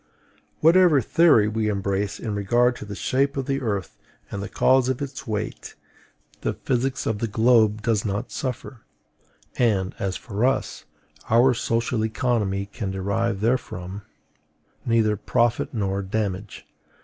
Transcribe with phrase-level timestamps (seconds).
[0.61, 3.99] Whatever theory we embrace in regard to the shape of the earth
[4.31, 5.75] and the cause of its weight,
[6.41, 8.81] the physics of the globe does not suffer;
[9.59, 10.85] and, as for us,
[11.29, 14.01] our social economy can derive therefrom
[14.87, 16.65] neither profit nor damage.